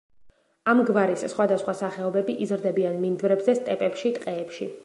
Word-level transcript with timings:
ამ 0.71 0.79
გვარის 0.87 1.25
სხვადასხვა 1.33 1.77
სახეობები 1.83 2.39
იზრდებიან 2.47 2.99
მინდვრებზე, 3.07 3.59
სტეპებში, 3.63 4.17
ტყეებში. 4.21 4.73